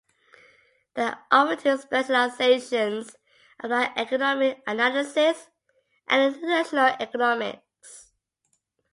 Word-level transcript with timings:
There 0.95 1.09
are 1.09 1.25
offered 1.29 1.59
two 1.59 1.77
specializations: 1.77 3.15
Applied 3.59 3.91
Economic 3.95 4.63
Analysis 4.65 5.49
and 6.07 6.33
International 6.33 6.87
Economics. 6.99 8.11